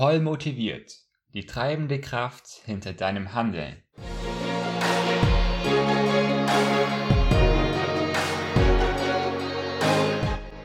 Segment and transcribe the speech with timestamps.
[0.00, 0.92] Voll motiviert.
[1.34, 3.82] Die treibende Kraft hinter deinem Handeln.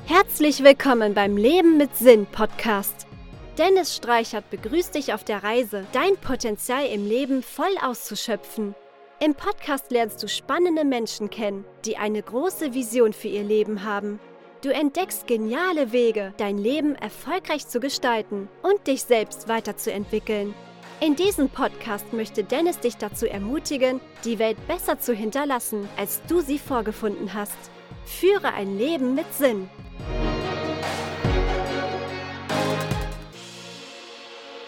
[0.06, 3.08] Herzlich willkommen beim Leben mit Sinn Podcast.
[3.58, 8.76] Dennis Streichert begrüßt dich auf der Reise, dein Potenzial im Leben voll auszuschöpfen.
[9.20, 14.20] Im Podcast lernst du spannende Menschen kennen, die eine große Vision für ihr Leben haben.
[14.64, 20.54] Du entdeckst geniale Wege, dein Leben erfolgreich zu gestalten und dich selbst weiterzuentwickeln.
[21.02, 26.40] In diesem Podcast möchte Dennis dich dazu ermutigen, die Welt besser zu hinterlassen, als du
[26.40, 27.58] sie vorgefunden hast.
[28.06, 29.70] Führe ein Leben mit Sinn.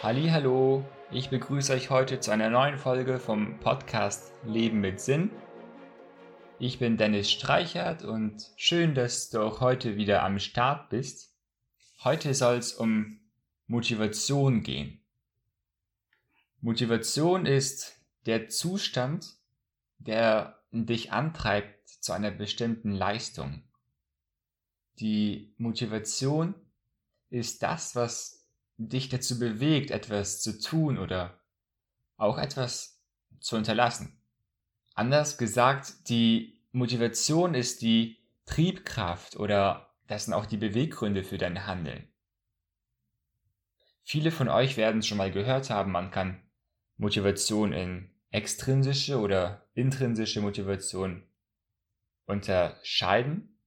[0.03, 5.31] Hallo, ich begrüße euch heute zu einer neuen Folge vom Podcast Leben mit Sinn.
[6.57, 11.33] Ich bin Dennis Streichert und schön, dass du auch heute wieder am Start bist.
[12.01, 13.19] Heute soll es um
[13.67, 15.01] Motivation gehen.
[16.61, 19.35] Motivation ist der Zustand,
[19.97, 23.63] der dich antreibt zu einer bestimmten Leistung.
[24.99, 26.55] Die Motivation
[27.29, 31.37] ist das, was dich dazu bewegt, etwas zu tun oder
[32.15, 33.01] auch etwas
[33.41, 34.17] zu unterlassen.
[34.93, 41.65] Anders gesagt, die Motivation ist die Triebkraft oder das sind auch die Beweggründe für dein
[41.65, 42.11] Handeln.
[44.03, 46.43] Viele von euch werden es schon mal gehört haben, man kann
[46.97, 51.23] Motivation in extrinsische oder intrinsische Motivation
[52.25, 53.57] unterscheiden.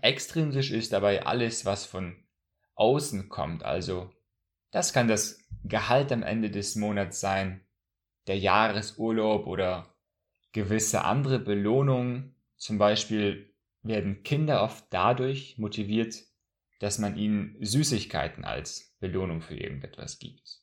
[0.00, 2.24] Extrinsisch ist dabei alles, was von
[2.74, 3.64] außen kommt.
[3.64, 4.10] Also
[4.70, 7.66] das kann das Gehalt am Ende des Monats sein,
[8.26, 9.93] der Jahresurlaub oder
[10.54, 12.34] gewisse andere Belohnungen.
[12.56, 16.14] Zum Beispiel werden Kinder oft dadurch motiviert,
[16.78, 20.62] dass man ihnen Süßigkeiten als Belohnung für irgendetwas gibt.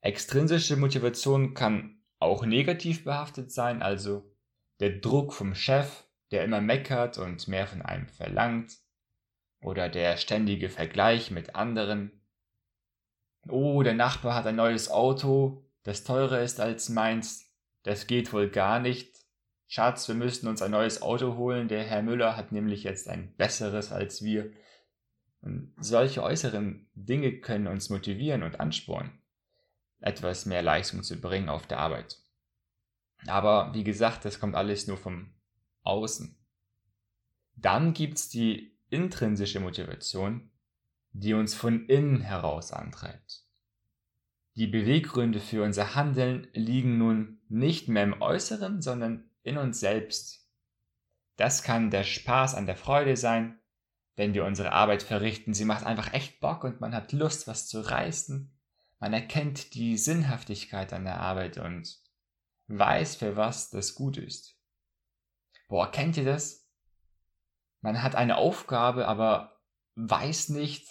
[0.00, 4.34] Extrinsische Motivation kann auch negativ behaftet sein, also
[4.80, 8.78] der Druck vom Chef, der immer meckert und mehr von einem verlangt,
[9.60, 12.22] oder der ständige Vergleich mit anderen.
[13.48, 17.53] Oh, der Nachbar hat ein neues Auto, das teurer ist als meins.
[17.84, 19.14] Das geht wohl gar nicht.
[19.66, 21.68] Schatz, wir müssen uns ein neues Auto holen.
[21.68, 24.52] Der Herr Müller hat nämlich jetzt ein besseres als wir.
[25.40, 29.22] Und solche äußeren Dinge können uns motivieren und anspornen,
[30.00, 32.18] etwas mehr Leistung zu bringen auf der Arbeit.
[33.26, 35.34] Aber wie gesagt, das kommt alles nur vom
[35.82, 36.38] Außen.
[37.56, 40.50] Dann gibt's die intrinsische Motivation,
[41.12, 43.43] die uns von innen heraus antreibt.
[44.54, 50.48] Die Beweggründe für unser Handeln liegen nun nicht mehr im Äußeren, sondern in uns selbst.
[51.36, 53.58] Das kann der Spaß an der Freude sein,
[54.16, 55.54] wenn wir unsere Arbeit verrichten.
[55.54, 58.56] Sie macht einfach echt Bock und man hat Lust, was zu reißen.
[59.00, 62.00] Man erkennt die Sinnhaftigkeit an der Arbeit und
[62.68, 64.56] weiß, für was das gut ist.
[65.68, 66.64] Boah, kennt ihr das?
[67.84, 69.60] man hat eine Aufgabe, aber
[69.96, 70.88] weiß nicht,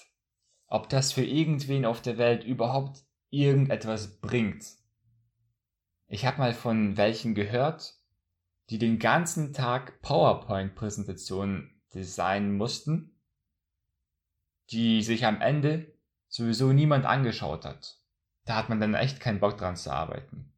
[0.67, 3.03] ob das für irgendwen auf der Welt überhaupt
[3.33, 4.65] irgendetwas bringt.
[6.07, 7.95] Ich habe mal von welchen gehört,
[8.69, 13.19] die den ganzen Tag PowerPoint-Präsentationen designen mussten,
[14.71, 17.99] die sich am Ende sowieso niemand angeschaut hat.
[18.45, 20.53] Da hat man dann echt keinen Bock dran zu arbeiten.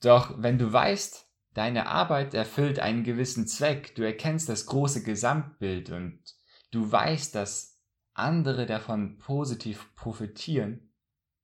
[0.00, 5.90] Doch wenn du weißt, Deine Arbeit erfüllt einen gewissen Zweck, du erkennst das große Gesamtbild
[5.90, 6.22] und
[6.70, 7.82] du weißt, dass
[8.14, 10.89] andere davon positiv profitieren,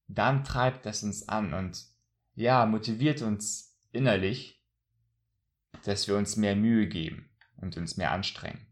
[0.09, 1.87] dann treibt das uns an und
[2.35, 4.63] ja, motiviert uns innerlich,
[5.85, 8.67] dass wir uns mehr Mühe geben und uns mehr anstrengen.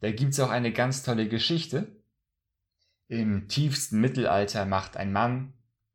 [0.00, 2.02] Da gibt's auch eine ganz tolle Geschichte.
[3.08, 5.54] Im tiefsten Mittelalter macht ein Mann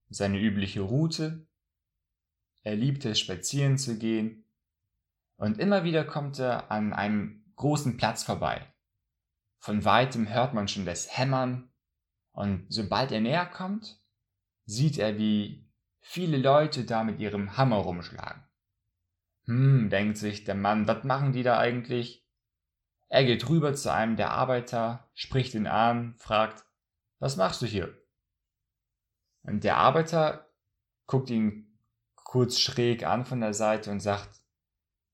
[0.09, 1.47] seine übliche Route
[2.63, 4.45] er liebte es, spazieren zu gehen.
[5.37, 8.61] Und immer wieder kommt er an einem großen Platz vorbei.
[9.57, 11.68] Von weitem hört man schon das Hämmern.
[12.39, 13.99] Und sobald er näher kommt,
[14.63, 15.67] sieht er, wie
[15.99, 18.41] viele Leute da mit ihrem Hammer rumschlagen.
[19.43, 22.25] Hm, denkt sich der Mann, was machen die da eigentlich?
[23.09, 26.63] Er geht rüber zu einem der Arbeiter, spricht ihn an, fragt,
[27.19, 27.93] was machst du hier?
[29.43, 30.49] Und der Arbeiter
[31.07, 31.77] guckt ihn
[32.15, 34.29] kurz schräg an von der Seite und sagt,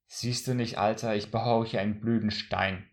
[0.06, 2.88] siehst du nicht, Alter, ich behaue hier einen blöden Stein.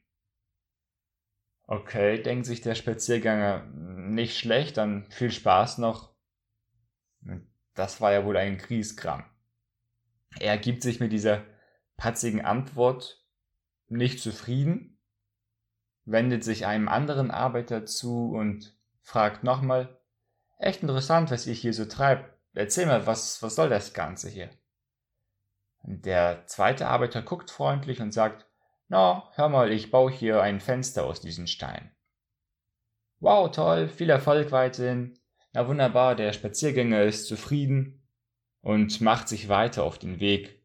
[1.66, 3.66] Okay, denkt sich der Spaziergänger,
[4.10, 6.14] nicht schlecht, dann viel Spaß noch.
[7.74, 9.24] Das war ja wohl ein Grieskram.
[10.40, 11.44] Er gibt sich mit dieser
[11.98, 13.24] patzigen Antwort
[13.88, 15.00] nicht zufrieden,
[16.06, 20.00] wendet sich einem anderen Arbeiter zu und fragt nochmal,
[20.58, 22.32] echt interessant, was ihr hier so treibt.
[22.54, 24.50] Erzähl mal, was, was soll das Ganze hier?
[25.84, 28.46] Der zweite Arbeiter guckt freundlich und sagt,
[28.88, 31.92] na, hör mal, ich baue hier ein Fenster aus diesen Steinen.
[33.24, 35.18] Wow, toll, viel Erfolg weiterhin.
[35.54, 38.06] Na wunderbar, der Spaziergänger ist zufrieden
[38.60, 40.62] und macht sich weiter auf den Weg.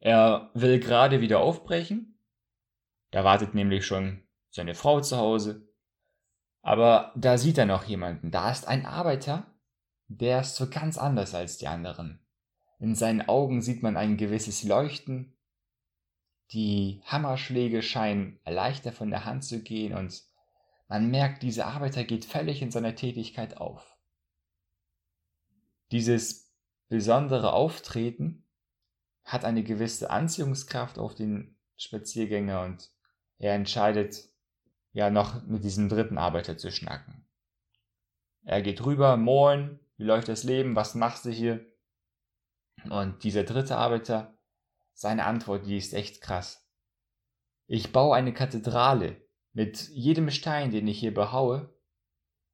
[0.00, 2.18] Er will gerade wieder aufbrechen.
[3.12, 5.72] Da wartet nämlich schon seine Frau zu Hause.
[6.62, 8.32] Aber da sieht er noch jemanden.
[8.32, 9.46] Da ist ein Arbeiter,
[10.08, 12.26] der ist so ganz anders als die anderen.
[12.80, 15.38] In seinen Augen sieht man ein gewisses Leuchten.
[16.50, 20.27] Die Hammerschläge scheinen leichter von der Hand zu gehen und
[20.88, 23.96] man merkt, dieser Arbeiter geht völlig in seiner Tätigkeit auf.
[25.92, 26.52] Dieses
[26.88, 28.44] besondere Auftreten
[29.24, 32.90] hat eine gewisse Anziehungskraft auf den Spaziergänger und
[33.38, 34.28] er entscheidet,
[34.92, 37.26] ja noch mit diesem dritten Arbeiter zu schnacken.
[38.42, 41.64] Er geht rüber, moin, wie läuft das Leben, was machst du hier?
[42.88, 44.38] Und dieser dritte Arbeiter,
[44.94, 46.66] seine Antwort, die ist echt krass.
[47.66, 49.27] Ich baue eine Kathedrale.
[49.58, 51.74] Mit jedem Stein, den ich hier behaue,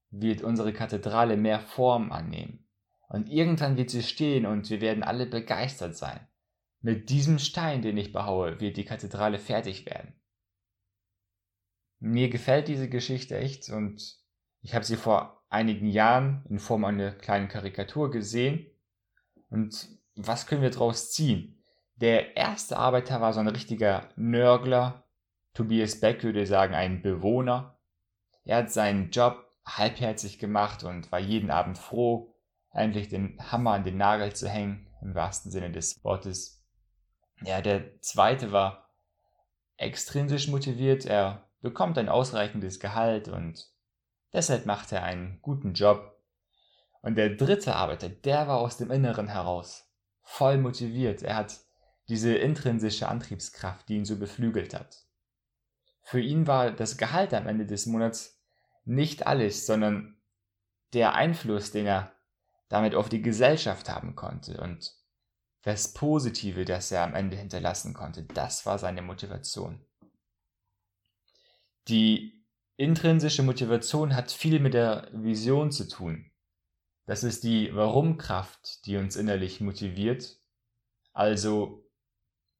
[0.09, 2.67] wird unsere Kathedrale mehr Form annehmen.
[3.11, 6.27] Und irgendwann wird sie stehen und wir werden alle begeistert sein.
[6.81, 10.15] Mit diesem Stein, den ich behaue, wird die Kathedrale fertig werden.
[11.99, 14.17] Mir gefällt diese Geschichte echt und
[14.63, 18.67] ich habe sie vor einigen Jahren in Form einer kleinen Karikatur gesehen.
[19.51, 21.63] Und was können wir daraus ziehen?
[21.97, 25.04] Der erste Arbeiter war so ein richtiger Nörgler.
[25.55, 27.79] Tobias Beck würde sagen, ein Bewohner.
[28.45, 32.35] Er hat seinen Job halbherzig gemacht und war jeden Abend froh,
[32.73, 36.63] endlich den Hammer an den Nagel zu hängen, im wahrsten Sinne des Wortes.
[37.43, 38.91] Ja, der zweite war
[39.77, 41.07] extrinsisch motiviert.
[41.07, 43.71] Er bekommt ein ausreichendes Gehalt und
[44.33, 46.21] deshalb macht er einen guten Job.
[47.01, 49.91] Und der dritte Arbeiter, der war aus dem Inneren heraus
[50.23, 51.23] voll motiviert.
[51.23, 51.61] Er hat
[52.09, 55.04] diese intrinsische Antriebskraft, die ihn so beflügelt hat.
[56.05, 58.39] Für ihn war das Gehalt am Ende des Monats
[58.85, 60.21] nicht alles, sondern
[60.93, 62.13] der Einfluss, den er
[62.69, 64.95] damit auf die Gesellschaft haben konnte und
[65.63, 69.85] das Positive, das er am Ende hinterlassen konnte, das war seine Motivation.
[71.89, 72.45] Die
[72.77, 76.31] intrinsische Motivation hat viel mit der Vision zu tun.
[77.07, 80.39] Das ist die Warum-Kraft, die uns innerlich motiviert.
[81.13, 81.84] Also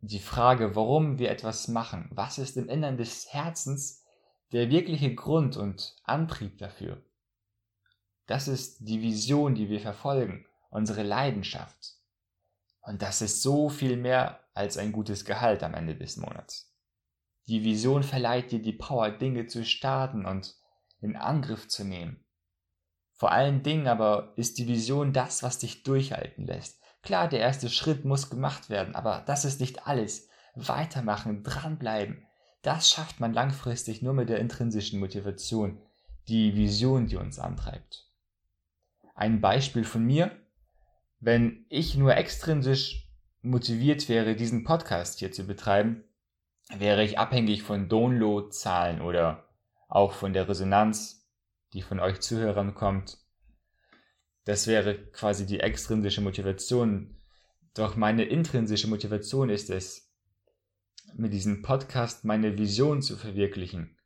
[0.07, 2.11] die Frage, warum wir etwas machen.
[2.13, 4.05] Was ist im Innern des Herzens
[4.53, 7.03] der wirkliche Grund und Antrieb dafür?
[8.27, 11.95] Das ist die Vision, die wir verfolgen, unsere Leidenschaft.
[12.81, 16.71] Und das ist so viel mehr als ein gutes Gehalt am Ende des Monats.
[17.47, 20.55] Die Vision verleiht dir die Power, Dinge zu starten und
[21.01, 22.25] in Angriff zu nehmen.
[23.15, 26.84] Vor allen Dingen aber ist die Vision das, was dich durchhalten lässt.
[27.05, 30.29] Klar, der erste Schritt muss gemacht werden, aber das ist nicht alles.
[30.55, 32.27] Weitermachen, dranbleiben,
[32.63, 35.83] das schafft man langfristig nur mit der intrinsischen Motivation,
[36.29, 38.09] die Vision, die uns antreibt.
[39.15, 40.31] Ein Beispiel von mir,
[41.21, 43.07] wenn ich nur extrinsisch
[43.43, 46.05] motiviert wäre, diesen Podcast hier zu betreiben,
[46.75, 49.45] wäre ich abhängig von Downloadzahlen oder
[49.89, 51.29] auch von der Resonanz,
[51.75, 53.19] die von euch Zuhörern kommt.
[54.45, 57.17] Das wäre quasi die extrinsische Motivation.
[57.75, 60.13] Doch meine intrinsische Motivation ist es,
[61.15, 63.99] mit diesem Podcast meine Vision zu verwirklichen.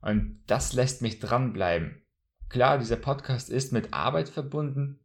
[0.00, 2.02] Und das lässt mich dranbleiben.
[2.48, 5.00] Klar, dieser Podcast ist mit Arbeit verbunden.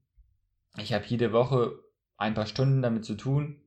[0.78, 1.80] Ich habe jede Woche
[2.18, 3.62] ein paar Stunden damit zu tun,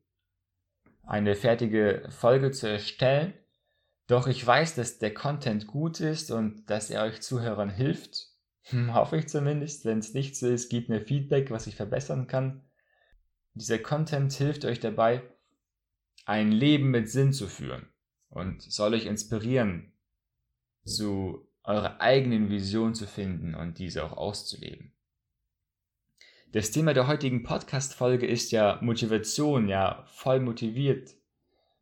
[1.02, 3.32] eine fertige Folge zu erstellen.
[4.06, 8.29] Doch ich weiß, dass der Content gut ist und dass er euch Zuhörern hilft.
[8.64, 9.84] Hm, hoffe ich zumindest.
[9.84, 12.62] Wenn es nicht so ist, gebt mir Feedback, was ich verbessern kann.
[13.54, 15.22] Dieser Content hilft euch dabei,
[16.24, 17.88] ein Leben mit Sinn zu führen
[18.28, 19.92] und soll euch inspirieren,
[20.84, 24.92] zu eurer eigenen Vision zu finden und diese auch auszuleben.
[26.52, 31.14] Das Thema der heutigen Podcast-Folge ist ja Motivation, ja, voll motiviert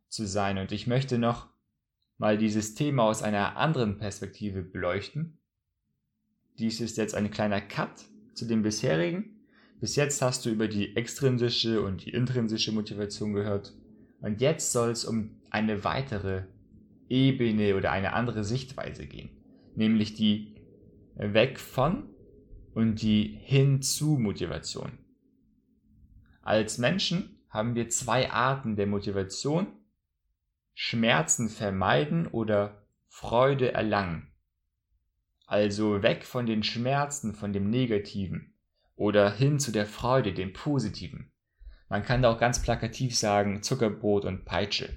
[0.09, 0.59] zu sein.
[0.59, 1.47] Und ich möchte noch
[2.19, 5.38] mal dieses Thema aus einer anderen Perspektive beleuchten.
[6.59, 9.39] Dies ist jetzt ein kleiner Cut zu dem bisherigen.
[9.79, 13.73] Bis jetzt hast du über die extrinsische und die intrinsische Motivation gehört.
[14.19, 16.43] Und jetzt soll es um eine weitere
[17.07, 19.29] Ebene oder eine andere Sichtweise gehen.
[19.75, 20.55] Nämlich die
[21.15, 22.09] weg von
[22.73, 24.91] und die Hinzu-Motivation.
[26.41, 29.67] Als Menschen haben wir zwei Arten der Motivation.
[30.73, 34.28] Schmerzen vermeiden oder Freude erlangen.
[35.49, 38.53] Also weg von den Schmerzen, von dem Negativen
[38.95, 41.31] oder hin zu der Freude, dem Positiven.
[41.89, 44.95] Man kann da auch ganz plakativ sagen Zuckerbrot und Peitsche.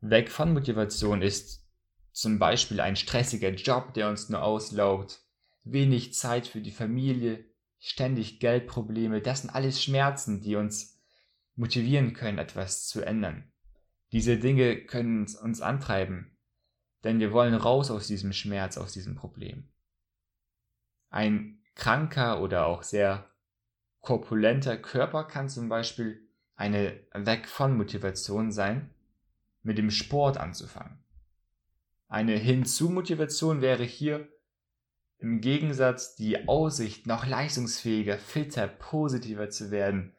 [0.00, 1.64] Weg von Motivation ist
[2.10, 5.20] zum Beispiel ein stressiger Job, der uns nur auslaugt,
[5.62, 7.44] wenig Zeit für die Familie,
[7.78, 11.00] ständig Geldprobleme, das sind alles Schmerzen, die uns
[11.54, 13.52] motivieren können, etwas zu ändern.
[14.10, 16.35] Diese Dinge können uns antreiben,
[17.06, 19.68] denn wir wollen raus aus diesem Schmerz, aus diesem Problem.
[21.08, 23.30] Ein kranker oder auch sehr
[24.00, 28.90] korpulenter Körper kann zum Beispiel eine Weg von Motivation sein,
[29.62, 30.98] mit dem Sport anzufangen.
[32.08, 34.28] Eine Hinzu-Motivation wäre hier
[35.18, 40.14] im Gegensatz die Aussicht, noch leistungsfähiger, fitter, positiver zu werden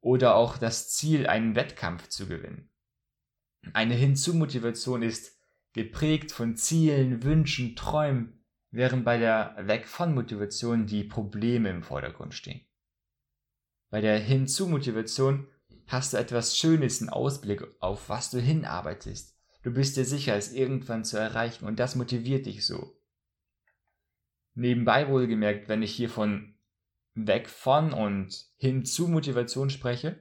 [0.00, 2.68] oder auch das Ziel, einen Wettkampf zu gewinnen.
[3.72, 5.38] Eine Hinzu-Motivation ist
[5.72, 12.34] geprägt von Zielen, Wünschen, Träumen, während bei der Weg von Motivation die Probleme im Vordergrund
[12.34, 12.62] stehen.
[13.90, 15.46] Bei der Hinzu-Motivation
[15.86, 19.36] hast du etwas Schönes, einen Ausblick auf was du hinarbeitest.
[19.62, 22.96] Du bist dir sicher, es irgendwann zu erreichen und das motiviert dich so.
[24.54, 26.54] Nebenbei wohlgemerkt, wenn ich hier von
[27.14, 30.18] weg von und hin zu Motivation spreche,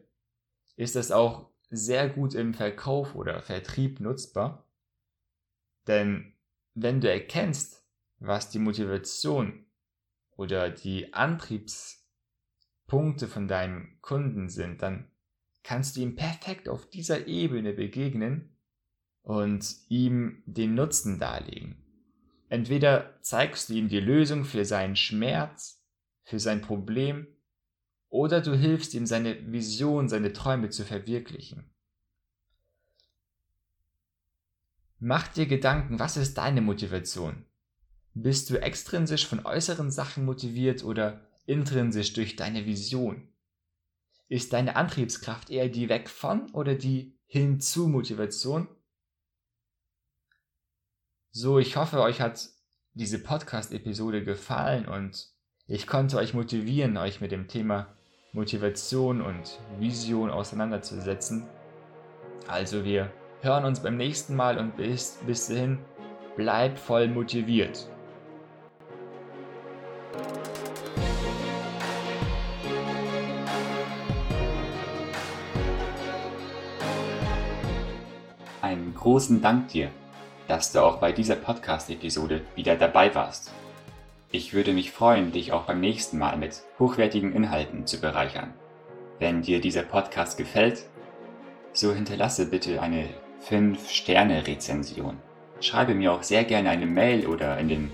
[0.75, 4.67] ist das auch sehr gut im Verkauf oder Vertrieb nutzbar.
[5.91, 6.33] Denn
[6.73, 7.85] wenn du erkennst,
[8.19, 9.65] was die Motivation
[10.37, 15.11] oder die Antriebspunkte von deinem Kunden sind, dann
[15.63, 18.55] kannst du ihm perfekt auf dieser Ebene begegnen
[19.21, 21.83] und ihm den Nutzen darlegen.
[22.47, 25.83] Entweder zeigst du ihm die Lösung für seinen Schmerz,
[26.23, 27.27] für sein Problem,
[28.07, 31.69] oder du hilfst ihm seine Vision, seine Träume zu verwirklichen.
[35.03, 37.43] Mach dir Gedanken, was ist deine Motivation?
[38.13, 43.27] Bist du extrinsisch von äußeren Sachen motiviert oder intrinsisch durch deine Vision?
[44.27, 48.67] Ist deine Antriebskraft eher die weg von oder die hin zu Motivation?
[51.31, 52.49] So, ich hoffe, euch hat
[52.93, 55.31] diese Podcast-Episode gefallen und
[55.65, 57.97] ich konnte euch motivieren, euch mit dem Thema
[58.33, 61.47] Motivation und Vision auseinanderzusetzen.
[62.47, 65.79] Also wir hören uns beim nächsten Mal und bis, bis dahin
[66.35, 67.87] bleibt voll motiviert.
[78.61, 79.89] Einen großen Dank dir,
[80.47, 83.51] dass du auch bei dieser Podcast-Episode wieder dabei warst.
[84.31, 88.53] Ich würde mich freuen, dich auch beim nächsten Mal mit hochwertigen Inhalten zu bereichern.
[89.19, 90.85] Wenn dir dieser Podcast gefällt,
[91.73, 93.09] so hinterlasse bitte eine
[93.47, 95.17] 5-Sterne-Rezension.
[95.59, 97.91] Schreibe mir auch sehr gerne eine Mail oder in den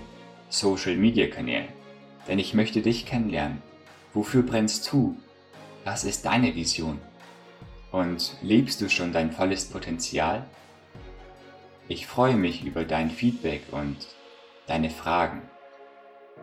[0.48, 1.68] Social-Media-Kanälen,
[2.26, 3.62] denn ich möchte dich kennenlernen.
[4.14, 5.16] Wofür brennst du?
[5.84, 6.98] Was ist deine Vision?
[7.92, 10.44] Und lebst du schon dein volles Potenzial?
[11.88, 13.96] Ich freue mich über dein Feedback und
[14.66, 15.42] deine Fragen.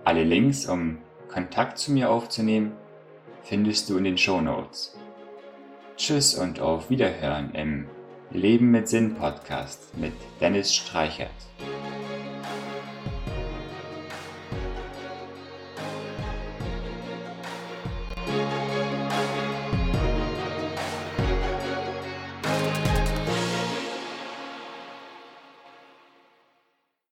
[0.03, 2.71] Alle Links, um Kontakt zu mir aufzunehmen,
[3.43, 4.97] findest du in den Show Notes.
[5.97, 7.87] Tschüss und auf Wiederhören im
[8.35, 11.29] Leben mit Sinn Podcast mit Dennis Streichert.